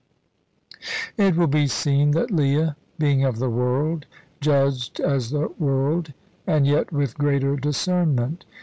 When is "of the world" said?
3.23-4.07